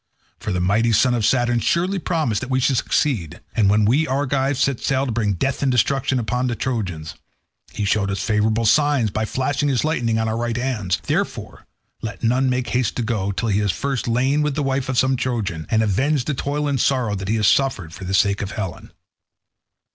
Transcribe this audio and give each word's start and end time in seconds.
For 0.39 0.51
the 0.51 0.59
mighty 0.59 0.93
son 0.93 1.13
of 1.13 1.23
Saturn 1.23 1.59
surely 1.59 1.99
promised 1.99 2.41
that 2.41 2.49
we 2.49 2.59
should 2.59 2.77
succeed, 2.77 3.39
when 3.53 3.85
we 3.85 4.07
Argives 4.07 4.61
set 4.61 4.79
sail 4.79 5.05
to 5.05 5.11
bring 5.11 5.33
death 5.33 5.61
and 5.61 5.71
destruction 5.71 6.17
upon 6.17 6.47
the 6.47 6.55
Trojans. 6.55 7.13
He 7.71 7.85
showed 7.85 8.09
us 8.09 8.23
favourable 8.23 8.65
signs 8.65 9.11
by 9.11 9.25
flashing 9.25 9.69
his 9.69 9.83
lightning 9.85 10.17
on 10.17 10.27
our 10.27 10.35
right 10.37 10.57
hands; 10.57 10.99
therefore 11.05 11.67
let 12.01 12.23
none 12.23 12.49
make 12.49 12.69
haste 12.69 12.95
to 12.95 13.03
go 13.03 13.31
till 13.31 13.49
he 13.49 13.59
has 13.59 13.71
first 13.71 14.07
lain 14.07 14.41
with 14.41 14.55
the 14.55 14.63
wife 14.63 14.89
of 14.89 14.97
some 14.97 15.15
Trojan, 15.15 15.67
and 15.69 15.83
avenged 15.83 16.25
the 16.25 16.33
toil 16.33 16.67
and 16.67 16.81
sorrow 16.81 17.13
that 17.13 17.27
he 17.29 17.35
has 17.35 17.45
suffered 17.47 17.93
for 17.93 18.03
the 18.03 18.15
sake 18.15 18.41
of 18.41 18.53
Helen. 18.53 18.91